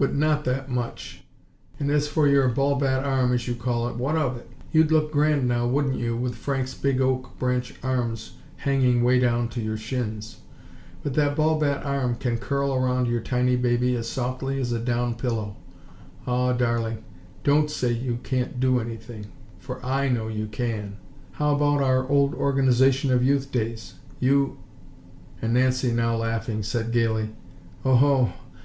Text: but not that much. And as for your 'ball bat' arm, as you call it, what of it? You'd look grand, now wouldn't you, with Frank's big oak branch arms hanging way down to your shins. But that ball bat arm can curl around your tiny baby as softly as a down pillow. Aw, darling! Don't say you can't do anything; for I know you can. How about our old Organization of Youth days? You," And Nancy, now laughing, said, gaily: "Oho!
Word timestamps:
but 0.00 0.12
not 0.16 0.42
that 0.42 0.68
much. 0.68 1.22
And 1.78 1.92
as 1.92 2.08
for 2.08 2.26
your 2.26 2.48
'ball 2.48 2.74
bat' 2.74 3.04
arm, 3.04 3.32
as 3.32 3.46
you 3.46 3.54
call 3.54 3.86
it, 3.88 3.94
what 3.94 4.16
of 4.16 4.36
it? 4.36 4.50
You'd 4.72 4.90
look 4.90 5.12
grand, 5.12 5.46
now 5.46 5.64
wouldn't 5.68 5.94
you, 5.94 6.16
with 6.16 6.34
Frank's 6.34 6.74
big 6.74 7.00
oak 7.00 7.38
branch 7.38 7.74
arms 7.80 8.32
hanging 8.56 9.04
way 9.04 9.20
down 9.20 9.46
to 9.50 9.60
your 9.60 9.76
shins. 9.76 10.38
But 11.04 11.14
that 11.14 11.36
ball 11.36 11.56
bat 11.60 11.86
arm 11.86 12.16
can 12.16 12.36
curl 12.36 12.74
around 12.74 13.06
your 13.06 13.20
tiny 13.20 13.54
baby 13.54 13.94
as 13.94 14.08
softly 14.08 14.60
as 14.60 14.72
a 14.72 14.80
down 14.80 15.14
pillow. 15.14 15.54
Aw, 16.26 16.52
darling! 16.54 17.04
Don't 17.44 17.70
say 17.70 17.92
you 17.92 18.18
can't 18.24 18.58
do 18.58 18.80
anything; 18.80 19.26
for 19.60 19.78
I 19.86 20.08
know 20.08 20.26
you 20.26 20.48
can. 20.48 20.96
How 21.34 21.54
about 21.54 21.80
our 21.80 22.08
old 22.08 22.34
Organization 22.34 23.12
of 23.12 23.22
Youth 23.22 23.52
days? 23.52 23.94
You," 24.18 24.58
And 25.40 25.54
Nancy, 25.54 25.92
now 25.92 26.16
laughing, 26.16 26.64
said, 26.64 26.90
gaily: 26.90 27.28
"Oho! 27.84 28.32